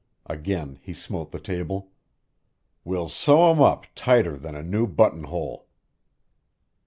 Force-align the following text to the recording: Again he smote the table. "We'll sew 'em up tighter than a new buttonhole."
Again 0.25 0.79
he 0.81 0.95
smote 0.95 1.31
the 1.31 1.39
table. 1.39 1.91
"We'll 2.83 3.07
sew 3.07 3.51
'em 3.51 3.61
up 3.61 3.85
tighter 3.93 4.35
than 4.35 4.55
a 4.55 4.63
new 4.63 4.87
buttonhole." 4.87 5.67